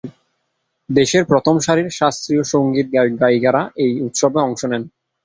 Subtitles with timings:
[0.89, 4.83] দেশের প্রথম সারির শাস্ত্রীয় সঙ্গীত গায়ক-গায়িকারা এই উৎসবে অংশ নেন।